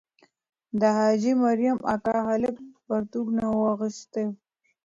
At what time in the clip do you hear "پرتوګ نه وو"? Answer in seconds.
2.87-3.69